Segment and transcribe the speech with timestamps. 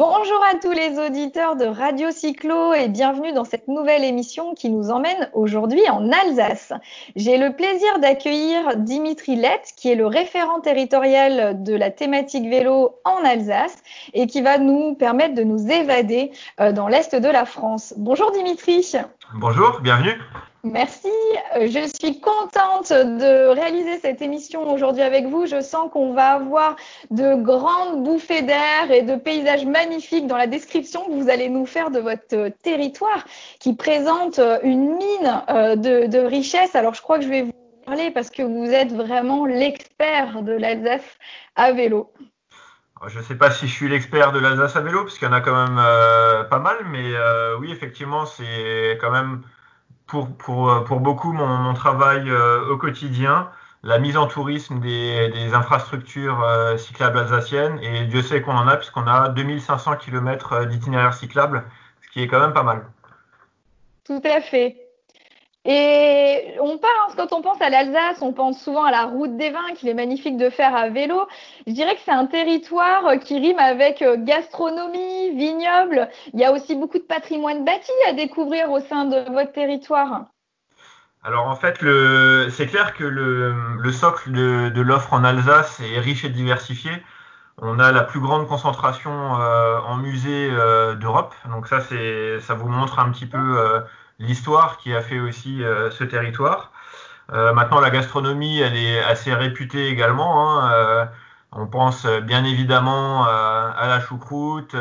[0.00, 4.70] Bonjour à tous les auditeurs de Radio Cyclo et bienvenue dans cette nouvelle émission qui
[4.70, 6.72] nous emmène aujourd'hui en Alsace.
[7.16, 12.98] J'ai le plaisir d'accueillir Dimitri Lett qui est le référent territorial de la thématique vélo
[13.04, 13.76] en Alsace
[14.14, 17.92] et qui va nous permettre de nous évader euh, dans l'Est de la France.
[17.98, 18.92] Bonjour Dimitri.
[19.34, 20.18] Bonjour, bienvenue.
[20.62, 21.08] Merci.
[21.56, 25.46] Euh, je suis contente de réaliser cette émission aujourd'hui avec vous.
[25.46, 26.76] Je sens qu'on va avoir
[27.10, 31.64] de grandes bouffées d'air et de paysages magnifiques dans la description que vous allez nous
[31.64, 33.24] faire de votre territoire
[33.58, 36.74] qui présente une mine euh, de, de richesse.
[36.74, 37.54] Alors, je crois que je vais vous
[37.86, 41.18] parler parce que vous êtes vraiment l'expert de l'Alsace
[41.56, 42.12] à vélo.
[43.06, 45.32] Je ne sais pas si je suis l'expert de l'Alsace à vélo, puisqu'il y en
[45.32, 49.40] a quand même euh, pas mal, mais euh, oui, effectivement, c'est quand même
[50.10, 53.48] pour, pour, euh, pour beaucoup mon, mon travail euh, au quotidien,
[53.82, 57.78] la mise en tourisme des, des infrastructures euh, cyclables alsaciennes.
[57.82, 61.64] Et Dieu sait qu'on en a, puisqu'on a 2500 km d'itinéraires cyclables,
[62.02, 62.84] ce qui est quand même pas mal.
[64.04, 64.76] Tout à fait.
[65.66, 69.50] Et on parle, quand on pense à l'Alsace, on pense souvent à la route des
[69.50, 71.26] vins qu'il est magnifique de faire à vélo.
[71.66, 76.08] Je dirais que c'est un territoire qui rime avec gastronomie, vignoble.
[76.32, 80.26] Il y a aussi beaucoup de patrimoine bâti à découvrir au sein de votre territoire.
[81.22, 81.78] Alors en fait,
[82.50, 86.90] c'est clair que le, le socle de, l'offre en Alsace est riche et diversifié.
[87.58, 91.34] On a la plus grande concentration euh, en musées euh, d'Europe.
[91.50, 93.80] Donc ça, ça vous montre un petit peu euh,
[94.20, 96.70] l'histoire qui a fait aussi euh, ce territoire.
[97.32, 100.58] Euh, maintenant, la gastronomie, elle est assez réputée également.
[100.60, 101.04] Hein, euh,
[101.52, 104.72] on pense bien évidemment à la choucroute,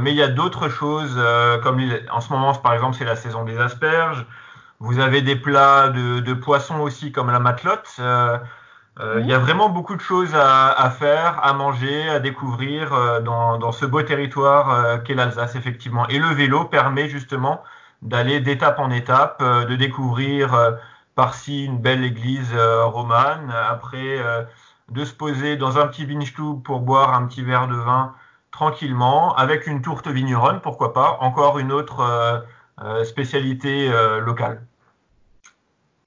[0.00, 1.20] mais il y a d'autres choses,
[1.62, 1.78] comme
[2.10, 4.24] en ce moment, par exemple, c'est la saison des asperges.
[4.78, 7.88] Vous avez des plats de, de poissons aussi, comme la matelote.
[7.98, 8.38] Euh,
[9.00, 12.92] euh, il y a vraiment beaucoup de choses à, à, faire, à manger, à découvrir
[12.92, 16.06] euh, dans, dans, ce beau territoire qu'est l'Alsace, effectivement.
[16.08, 17.62] Et le vélo permet justement
[18.02, 20.72] d'aller d'étape en étape, euh, de découvrir euh,
[21.14, 24.18] par-ci une belle église euh, romane, après
[24.90, 28.14] de se poser dans un petit Weinstube pour boire un petit verre de vin
[28.52, 32.44] tranquillement, avec une tourte vigneronne, pourquoi pas, encore une autre
[33.04, 33.90] spécialité
[34.20, 34.62] locale.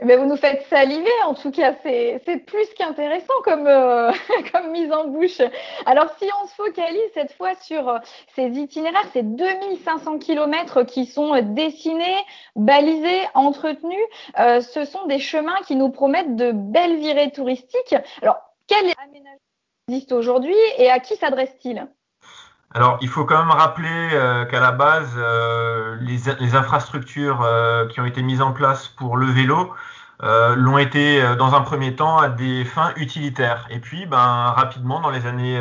[0.02, 4.12] Mais vous nous faites saliver, en tout cas, c'est plus qu'intéressant comme, euh,
[4.54, 5.42] comme mise en bouche.
[5.86, 7.98] Alors, si on se focalise cette fois sur euh,
[8.34, 12.16] ces itinéraires, ces 2500 kilomètres qui sont dessinés,
[12.56, 14.00] balisés, entretenus,
[14.40, 17.96] euh, ce sont des chemins qui nous promettent de belles virées touristiques.
[18.22, 19.38] Alors, quel aménagement
[19.90, 21.90] existe aujourd'hui et à qui s'adresse-t-il?
[22.72, 27.88] Alors, il faut quand même rappeler euh, qu'à la base, euh, les, les, infrastructures euh,
[27.88, 29.74] qui ont été mises en place pour le vélo
[30.22, 33.66] euh, l'ont été euh, dans un premier temps à des fins utilitaires.
[33.72, 35.60] Et puis, ben, rapidement, dans les années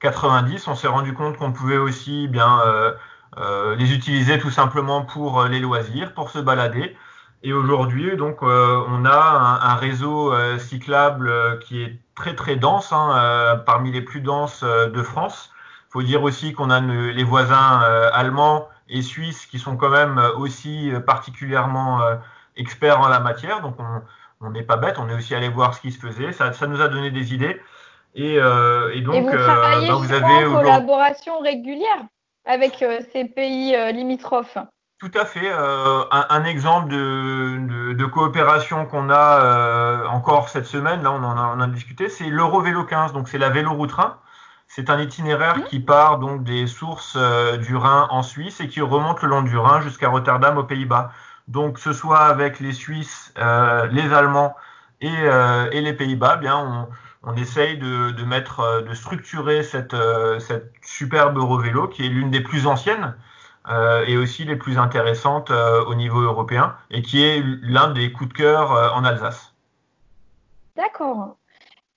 [0.00, 2.60] 90, on s'est rendu compte qu'on pouvait aussi bien
[3.78, 6.96] les utiliser tout simplement pour les loisirs, pour se balader.
[7.42, 13.62] Et aujourd'hui, donc, on a un, un réseau cyclable qui est très très dense, hein,
[13.66, 15.52] parmi les plus denses de France
[15.92, 20.18] faut dire aussi qu'on a les voisins euh, allemands et suisses qui sont quand même
[20.18, 22.00] euh, aussi euh, particulièrement
[22.56, 23.60] experts en la matière.
[23.60, 23.76] Donc
[24.40, 26.32] on n'est pas bête, on est aussi allé voir ce qui se faisait.
[26.32, 27.60] Ça, ça nous a donné des idées.
[28.14, 32.04] Et, et donc, et vous, travaillez ben vous avez en collaboration régulière
[32.44, 34.58] avec ces pays limitrophes.
[35.02, 35.50] Tout à fait.
[35.50, 41.10] Euh, un, un, exemple de, de, de coopération qu'on a euh, encore cette semaine, là
[41.10, 44.18] on en a, on a discuté, c'est l'Eurovélo 15, donc c'est la vélo train
[44.74, 45.64] c'est un itinéraire mmh.
[45.64, 49.42] qui part donc des sources euh, du Rhin en Suisse et qui remonte le long
[49.42, 51.12] du Rhin jusqu'à Rotterdam aux Pays-Bas.
[51.46, 54.56] Donc, ce soit avec les Suisses, euh, les Allemands
[55.02, 56.88] et, euh, et les Pays-Bas, bien on,
[57.22, 62.08] on essaye de, de, mettre, euh, de structurer cette, euh, cette superbe Eurovélo qui est
[62.08, 63.14] l'une des plus anciennes
[63.68, 68.30] euh, et aussi les plus intéressantes au niveau européen et qui est l'un des coups
[68.30, 69.54] de cœur en Alsace.
[70.76, 71.36] D'accord.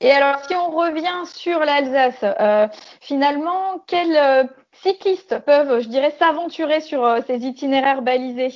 [0.06, 2.68] Et alors, si on revient sur l'Alsace, euh,
[3.02, 8.54] finalement, quels euh, cyclistes peuvent, je dirais, s'aventurer sur euh, ces itinéraires balisés?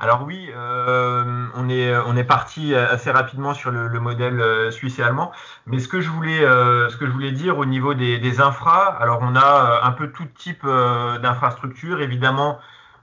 [0.00, 5.30] Alors oui, on est parti assez rapidement sur le, le, modèle suisse et allemand,
[5.66, 9.92] mais ce que je voulais dire au niveau des, des infras, alors on a un
[9.92, 12.58] peu tout type d'infrastructures, évidemment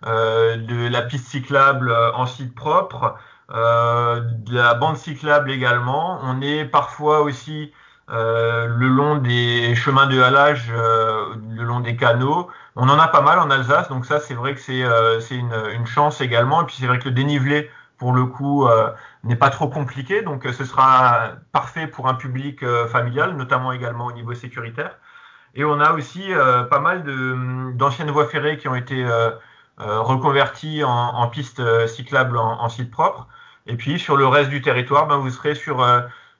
[0.06, 3.16] de la piste cyclable en site propre,
[3.50, 6.20] de la bande cyclable également.
[6.24, 7.72] On est parfois aussi
[8.10, 12.50] euh, le long des chemins de halage, euh, le long des canaux.
[12.76, 15.54] On en a pas mal en Alsace, donc ça c'est vrai que c'est euh, une,
[15.74, 16.62] une, chance également.
[16.64, 18.68] Et puis c'est vrai que le dénivelé pour le coup,
[19.24, 20.24] n'est pas trop compliqué.
[20.24, 24.98] Donc, ce sera parfait pour un public familial, notamment également au niveau sécuritaire.
[25.56, 26.30] Et on a aussi
[26.70, 27.06] pas mal
[27.76, 29.08] d'anciennes voies ferrées qui ont été
[29.78, 33.28] reconverties en, en pistes cyclables en, en, site propre.
[33.66, 35.84] Et puis, sur le reste du territoire, ben, vous serez sur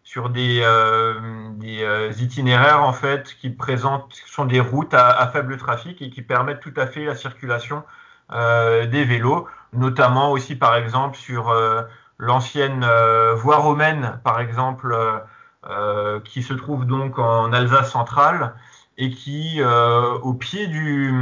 [0.04, 5.28] sur des, euh, des euh, itinéraires en fait qui présentent sont des routes à, à,
[5.28, 7.84] faible trafic et qui permettent tout à fait la circulation
[8.34, 11.84] euh, des vélos, notamment aussi par exemple sur euh,
[12.18, 14.96] l'ancienne euh, voie romaine par exemple
[16.26, 18.54] qui se trouve donc en Alsace centrale
[18.98, 21.14] et qui au pied du,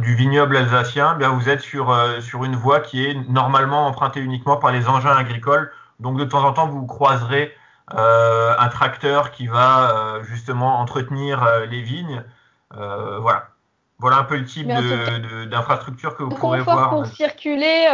[0.00, 4.20] du vignoble alsacien, eh bien vous êtes sur sur une voie qui est normalement empruntée
[4.20, 5.72] uniquement par les engins agricoles.
[6.00, 7.54] Donc de temps en temps vous croiserez
[7.94, 12.22] euh, un tracteur qui va euh, justement entretenir euh, les vignes.
[12.70, 13.48] voilà.
[14.00, 14.68] Voilà un peu le type
[15.48, 16.90] d'infrastructure que vous pourrez voir.
[16.90, 17.88] Pour circuler,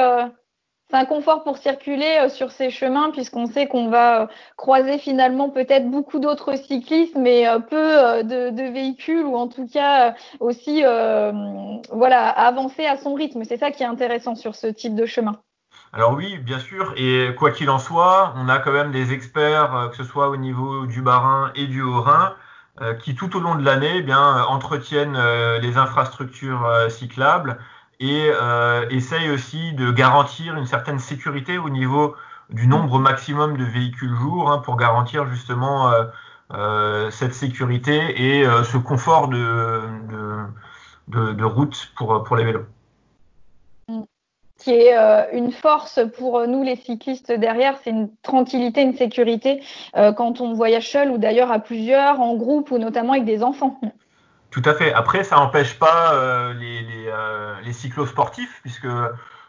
[0.93, 6.21] un confort pour circuler sur ces chemins puisqu'on sait qu'on va croiser finalement peut-être beaucoup
[6.21, 10.83] d'autres cyclistes, mais peu de, de, véhicules ou en tout cas aussi
[11.91, 13.43] voilà avancer à son rythme.
[13.45, 15.41] C'est ça qui est intéressant sur ce type de chemin.
[15.95, 19.77] Alors oui, bien sûr, et quoi qu'il en soit, on a quand même des experts,
[19.77, 22.35] euh, que ce soit au niveau du Bas-Rhin et du Haut-Rhin,
[22.81, 27.59] euh, qui tout au long de l'année eh bien entretiennent euh, les infrastructures cyclables
[28.01, 28.31] et
[28.91, 32.15] essayent aussi de garantir une certaine sécurité au niveau
[32.51, 35.93] du nombre maximum de véhicules jour hein, pour garantir justement
[37.11, 39.89] cette sécurité et ce confort de,
[41.45, 42.67] route pour, pour les vélos
[44.65, 49.63] qui est euh, une force pour nous les cyclistes derrière, c'est une tranquillité, une sécurité
[49.97, 53.43] euh, quand on voyage seul ou d'ailleurs à plusieurs, en groupe ou notamment avec des
[53.43, 53.79] enfants.
[54.55, 54.95] Tout à fait.
[54.95, 58.87] Après, ça n'empêche pas euh, euh, les cyclosportifs, puisque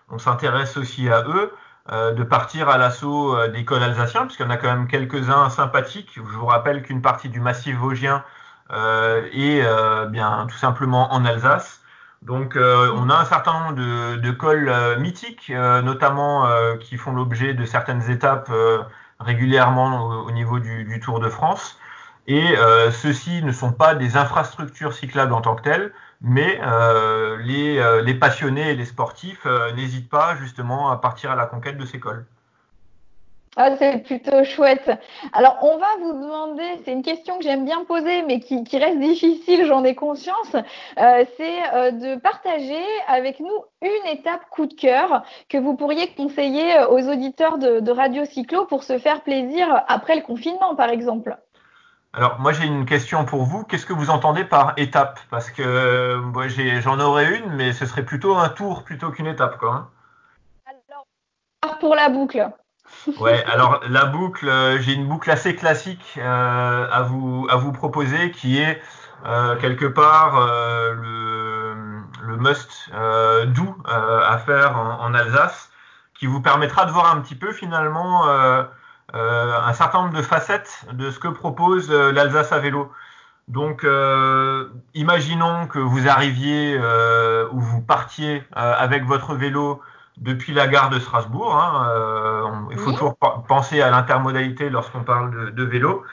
[0.09, 1.53] on s'intéresse aussi à eux,
[1.91, 5.51] euh, de partir à l'assaut des cols alsaciens, puisqu'il y en a quand même quelques-uns
[5.51, 6.13] sympathiques.
[6.15, 8.23] Je vous rappelle qu'une partie du massif vosgien
[8.71, 9.61] est
[10.09, 11.81] bien tout simplement en Alsace.
[12.23, 16.47] Donc, on a un certain nombre de, cols mythiques, notamment
[16.79, 18.51] qui font l'objet de certaines étapes
[19.19, 21.77] régulièrement au, au, niveau du, Tour de France.
[22.27, 22.55] Et
[22.91, 26.59] ceux-ci ne sont pas des infrastructures cyclables en tant que telles, mais
[27.43, 29.45] les, les, passionnés et les sportifs
[29.75, 32.25] n'hésitent pas justement à partir à la conquête de ces cols.
[33.57, 34.91] Ah, c'est plutôt chouette.
[35.31, 38.99] Alors, on va vous demander, c'est une question que j'aime bien poser, mais qui, reste
[38.99, 44.73] difficile, j'en ai conscience, euh, c'est euh, de partager avec nous une étape coup de
[44.73, 49.85] cœur que vous pourriez conseiller euh, aux auditeurs de Radio Cyclo pour se faire plaisir
[49.87, 51.37] après le confinement, par exemple.
[52.15, 53.65] Alors, moi, j'ai une question pour vous.
[53.65, 55.19] Qu'est-ce que vous entendez par étape?
[55.29, 59.27] Parce que euh, moi, j'en aurais une, mais ce serait plutôt un tour plutôt qu'une
[59.27, 59.73] étape, quoi.
[59.73, 59.89] Hein.
[61.61, 62.49] Alors, pour la boucle.
[63.19, 67.73] Ouais, alors la boucle, euh, j'ai une boucle assez classique euh, à vous à vous
[67.73, 68.81] proposer qui est
[69.25, 71.75] euh, quelque part euh, le,
[72.27, 75.69] le must euh, do à faire en, en, Alsace,
[76.17, 78.23] qui vous permettra de voir un petit peu finalement
[79.15, 82.91] un certain nombre de facettes de ce que propose l'Alsace à vélo.
[83.47, 83.85] Donc,
[84.93, 86.77] imaginons que vous arriviez
[87.51, 89.81] ou vous partiez avec votre vélo
[90.17, 91.55] depuis la gare de Strasbourg.
[91.55, 92.93] Hein, euh, on, il faut oui.
[92.93, 93.17] toujours
[93.47, 96.03] penser à l'intermodalité lorsqu'on parle de, de, vélo.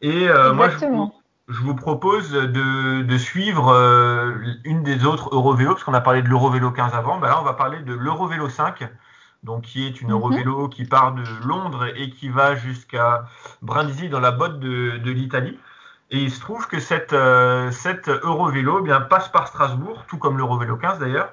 [0.00, 1.12] Et euh, moi, je vous,
[1.48, 4.34] je vous, propose de, de suivre euh,
[4.64, 7.18] une des autres Eurovélo, parce qu'on a parlé de l'Eurovélo 15 avant.
[7.18, 8.88] Ben là, on va parler de l'Eurovélo 5,
[9.44, 10.14] donc qui est une mhm.
[10.14, 10.70] Eurovélo -hmm.
[10.70, 13.26] qui part de Londres et qui va jusqu'à
[13.62, 15.58] Brindisi dans la botte de, de l'Italie.
[16.10, 20.18] Et il se trouve que cette, euh, cette Eurovélo eh bien, passe par Strasbourg, tout
[20.18, 21.32] comme l'Eurovélo 15 d'ailleurs.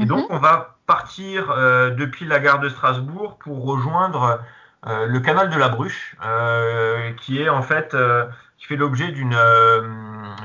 [0.00, 4.40] Et donc, on va partir euh, depuis la gare de Strasbourg pour rejoindre
[4.86, 7.96] euh, le canal de la Bruche, euh, qui est en fait
[8.58, 9.36] qui fait l'objet d'une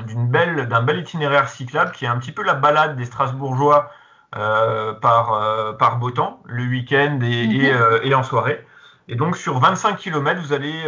[0.07, 3.91] d'une belle d'un bel itinéraire cyclable qui est un petit peu la balade des Strasbourgeois
[4.35, 7.73] par par beau temps, le week-end et, et,
[8.03, 8.65] et, en soirée.
[9.07, 10.83] Et donc sur 25 km, vous allez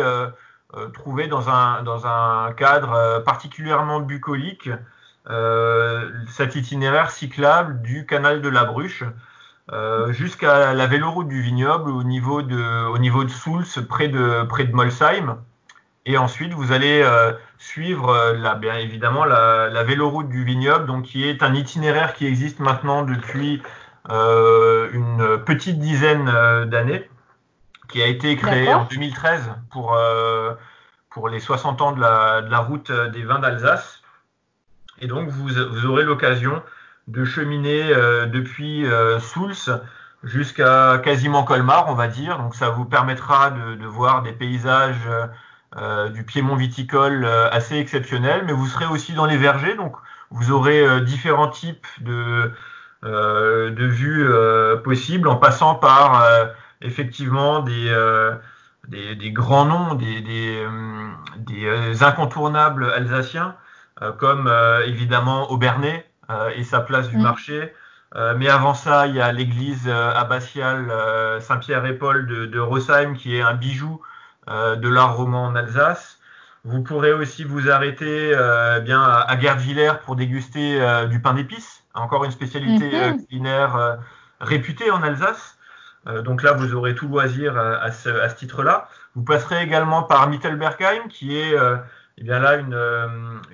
[0.94, 4.70] trouver dans un dans un cadre particulièrement bucolique
[6.28, 9.04] cet itinéraire cyclable du canal de la Bruche
[9.74, 14.44] euh, jusqu'à la véloroute du vignoble au niveau de, au niveau de Souls, près de,
[14.44, 15.40] près de Molsheim.
[16.10, 20.86] Et ensuite, vous allez euh, suivre, euh, la, bien évidemment, la, la, véloroute du vignoble,
[20.86, 23.62] donc qui est un itinéraire qui existe maintenant depuis
[24.10, 26.26] euh, une petite dizaine
[26.70, 27.10] d'années,
[27.90, 29.98] qui a été créé en 2013 pour,
[31.10, 34.02] pour les 60 ans de la, de la route des vins d'Alsace.
[35.00, 36.64] Et donc, vous, vous aurez l'occasion
[37.10, 37.84] de cheminer
[38.28, 38.86] depuis
[39.20, 39.82] Souls
[40.24, 42.38] jusqu'à quasiment Colmar, on va dire.
[42.38, 45.08] Donc ça vous permettra de, de voir des paysages
[45.76, 49.96] euh, du piémont viticole euh, assez exceptionnels, mais vous serez aussi dans les vergers, donc
[50.32, 52.52] vous aurez euh, différents types de,
[53.04, 54.28] de vues
[54.84, 56.26] possibles, en passant par
[56.82, 57.96] effectivement des,
[58.88, 60.68] des, des, grands noms, des, des,
[61.38, 63.56] des incontournables alsaciens,
[64.18, 64.52] comme
[64.86, 66.06] évidemment Aubernais
[66.56, 67.22] et sa place du mmh.
[67.22, 67.74] marché.
[68.16, 73.16] Euh, mais avant ça, il y a l'église euh, abbatiale euh, Saint-Pierre-et-Paul de, de, Rosheim,
[73.16, 74.02] qui est un bijou
[74.48, 76.20] de l'art roman en Alsace.
[76.64, 78.34] Vous pourrez aussi vous arrêter
[78.84, 83.26] bien à, Gerdviller pour déguster du pain d'épices, encore une spécialité mhm.
[83.26, 83.98] culinaire
[84.42, 85.58] réputée en Alsace.
[86.26, 88.90] donc là, vous aurez tout loisir à ce, à ce titre-là.
[89.16, 91.56] Vous passerez également par Mittelbergheim, qui est
[92.18, 92.78] eh bien là une,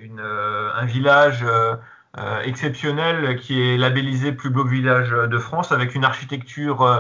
[0.02, 1.46] une, un village
[2.20, 7.00] euh, exceptionnel qui est labellisé plus beau village de France avec une architecture euh,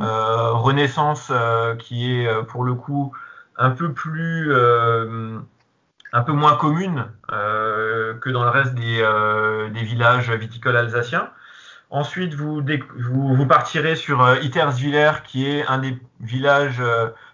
[0.00, 1.32] euh, Renaissance
[1.78, 3.12] qui est pour le coup
[3.60, 4.52] un peu plus
[6.12, 9.06] un peu moins commune que dans le reste des,
[9.72, 11.30] des villages viticoles alsaciens.
[11.90, 12.62] Ensuite, vous,
[12.98, 16.82] vous, vous, partirez sur Iterswiller, qui est un des villages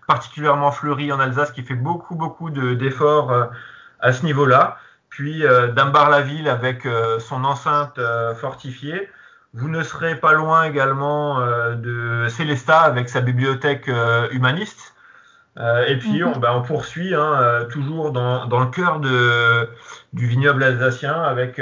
[0.07, 3.33] particulièrement fleuris en Alsace, qui fait beaucoup, beaucoup d'efforts
[4.01, 4.79] à ce niveau-là
[5.17, 9.09] puis euh, d'Ambar-la-Ville avec euh, son enceinte euh, fortifiée.
[9.55, 13.91] Vous ne serez pas loin également de Célestat avec sa bibliothèque
[14.31, 14.95] humaniste.
[15.59, 16.33] Et puis mhm.
[16.35, 19.69] on, ben, on, poursuit hein, toujours dans, dans, le cœur de,
[20.13, 21.61] du vignoble alsacien avec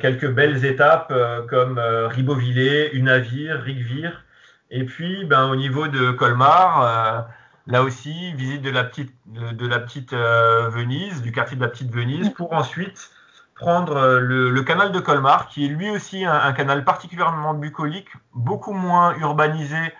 [0.00, 1.12] quelques belles étapes
[1.48, 4.22] comme Ribeauvillé, Unavir, Rigvir.
[4.70, 7.28] Et puis ben, au niveau de Colmar,
[7.66, 11.68] Là aussi, visite de la petite, de la petite euh, Venise, du quartier de la
[11.68, 13.10] petite Venise, pour ensuite
[13.56, 18.72] prendre euh, le, canal de Colmar, qui est lui aussi un, canal particulièrement bucolique, beaucoup
[18.72, 19.92] moins urbanisé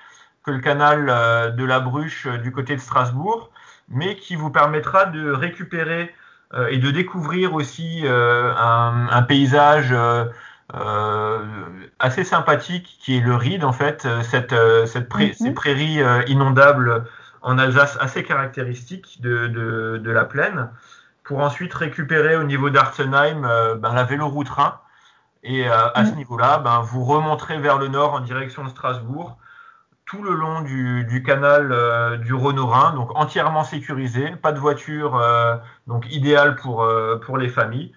[0.47, 3.51] que le canal euh, de la Bruche du côté de Strasbourg,
[3.89, 6.15] mais qui vous permettra de récupérer
[6.71, 9.93] et de découvrir aussi un, paysage
[11.99, 14.55] assez sympathique qui est le Ride en fait, cette,
[14.87, 15.33] cette mhm.
[15.33, 17.05] ces prairies inondables
[17.47, 20.69] en Alsace assez caractéristique de, de, de, la plaine,
[21.27, 24.79] pour ensuite récupérer au niveau d'Arsenheim euh, ben, la véloroute Rhin.
[25.43, 26.17] Et euh, à ce mm.
[26.17, 29.39] niveau-là, ben, vous remonterez vers le nord en direction de Strasbourg,
[30.07, 35.21] tout le long du, du canal euh, du Rhône-Rhin, donc entièrement sécurisé, pas de voiture,
[35.87, 36.89] donc idéal pour,
[37.25, 37.93] pour les familles.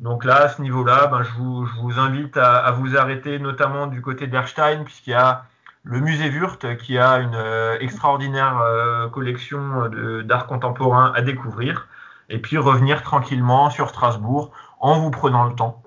[0.00, 3.38] Donc là, à ce niveau-là, ben, je, vous, je vous invite à, à, vous arrêter
[3.38, 5.46] notamment du côté d'Erstein, puisqu'il y a
[5.86, 9.88] le musée Wurt qui a une euh, extraordinaire euh, collection
[10.24, 11.88] d'art contemporain à découvrir
[12.28, 14.50] et puis revenir tranquillement sur Strasbourg
[14.80, 15.82] en vous prenant le temps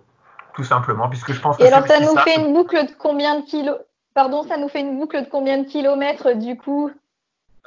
[0.54, 3.42] tout simplement puisque je pense que Et alors ça nous fait une boucle de combien
[3.42, 3.76] de kilos?
[4.14, 6.92] Pardon, ça nous fait une boucle de combien de kilomètres du coup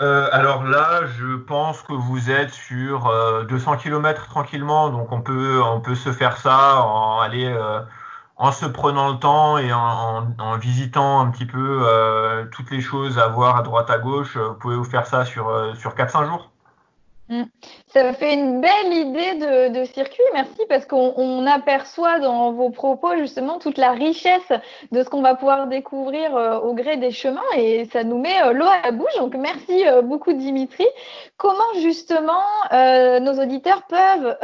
[0.00, 3.12] euh, alors là, je pense que vous êtes sur
[3.46, 7.54] 200 km tranquillement, donc on peut on peut se faire ça en aller
[8.36, 10.26] en se prenant le temps et en,
[10.58, 14.54] visitant un petit peu euh, toutes les choses à voir à droite à gauche, vous
[14.54, 16.51] pouvez vous faire ça sur, euh, sur 4-5 jours.
[17.28, 17.44] Mm.
[17.86, 23.58] Ça fait une belle idée de, circuit, merci, parce qu'on aperçoit dans vos propos justement
[23.58, 24.52] toute la richesse
[24.90, 28.42] de ce qu'on va pouvoir découvrir euh, au gré des chemins et ça nous met
[28.42, 29.16] euh, l'eau à la bouche.
[29.18, 30.86] Donc merci euh, beaucoup Dimitri.
[31.36, 34.36] Comment justement nos auditeurs peuvent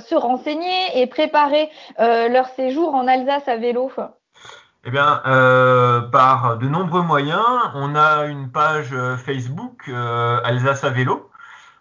[0.00, 3.90] se renseigner et préparer leur séjour en Alsace à vélo?
[4.84, 5.20] Eh bien,
[6.12, 7.42] par de nombreux moyens.
[7.74, 9.90] On a une page Facebook
[10.44, 11.28] Alsace à vélo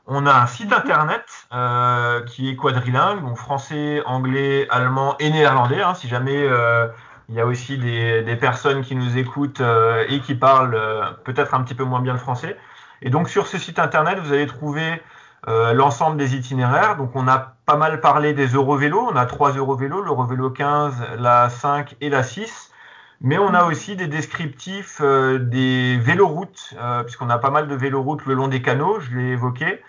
[0.05, 5.81] on a un site internet euh, qui est quadrilingue, donc français, anglais, allemand et néerlandais.
[5.81, 6.87] Hein, si jamais euh,
[7.29, 10.77] il y a aussi des, personnes qui nous écoutent euh, et qui parlent
[11.23, 12.57] peut-être un petit peu moins bien le français.
[13.01, 15.01] Et donc sur ce site internet, vous allez trouver
[15.45, 16.95] l'ensemble des itinéraires.
[16.95, 19.09] Donc on a pas mal parlé des Eurovélos.
[19.11, 22.72] On a trois Eurovélos, l'Eurovélo 15, la 5 et la 6.
[23.23, 28.33] Mais on a aussi des descriptifs des véloroutes, puisqu'on a pas mal de véloroutes le
[28.33, 29.81] long des canaux, je l'ai évoqué.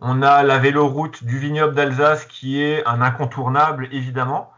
[0.00, 4.52] On a la véloroute du vignoble d'Alsace qui est un incontournable évidemment.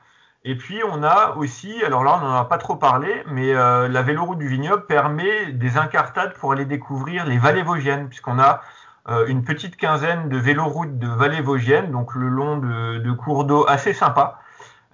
[0.45, 3.89] Et puis on a aussi, alors là on n'en a pas trop parlé, mais euh,
[3.89, 8.63] la véloroute du vignoble permet des incartades pour aller découvrir les vallées vosgiennes, puisqu'on a
[9.09, 13.65] euh, une petite quinzaine de véloroutes de vallées vosgiennes, donc le long de, cours d'eau
[13.69, 14.41] assez sympas,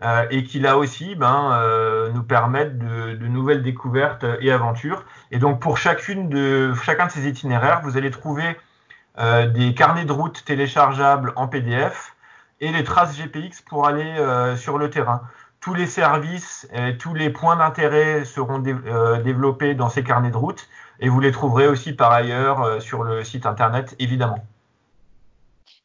[0.02, 5.04] euh, et qui là aussi ben, nous permettent de, nouvelles découvertes et aventures.
[5.30, 8.56] Et donc pour chacune de, chacun de ces itinéraires, vous allez trouver
[9.18, 12.16] euh, des carnets de route téléchargeables en PDF
[12.60, 15.22] et les traces GPX pour aller euh, sur le terrain.
[15.60, 20.68] tous les services, tous les points d'intérêt seront développés dans ces carnets de route
[21.00, 24.44] et vous les trouverez aussi par ailleurs sur le site internet évidemment.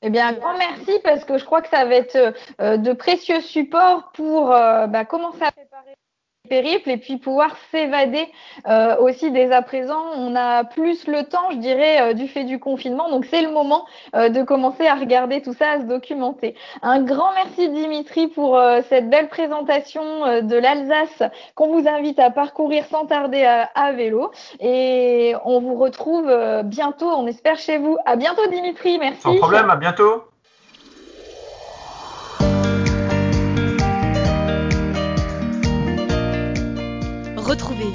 [0.01, 4.11] Eh bien, grand merci parce que je crois que ça va être de précieux supports
[4.13, 5.51] pour bah, commencer à
[6.49, 8.27] périple et puis pouvoir s'évader
[8.67, 10.01] euh, aussi dès à présent.
[10.15, 13.09] On a plus le temps, je dirais, euh, du fait du confinement.
[13.09, 16.55] Donc c'est le moment euh, de commencer à regarder tout ça, à se documenter.
[16.81, 21.23] Un grand merci Dimitri pour cette belle présentation de l'Alsace
[21.55, 24.31] qu'on vous invite à parcourir sans tarder à, à, vélo.
[24.59, 26.31] Et on vous retrouve
[26.63, 27.97] bientôt, on espère chez vous.
[28.05, 29.21] À bientôt Dimitri, merci.
[29.21, 30.23] Sans problème, à bientôt.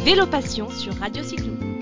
[0.04, 1.73] Vélo Passion sur Radio Cyclo.